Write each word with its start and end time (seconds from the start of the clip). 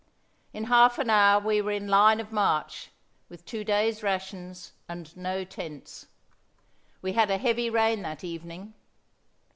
In 0.51 0.63
half 0.63 0.97
an 0.97 1.11
hour 1.11 1.39
we 1.39 1.61
were 1.61 1.69
in 1.69 1.87
line 1.87 2.19
of 2.19 2.31
march, 2.31 2.89
with 3.29 3.45
two 3.45 3.63
days' 3.63 4.01
rations 4.01 4.71
and 4.89 5.15
no 5.15 5.43
tents. 5.43 6.07
We 7.03 7.13
had 7.13 7.29
a 7.29 7.37
heavy 7.37 7.69
rain 7.69 8.01
that 8.01 8.23
evening. 8.23 8.73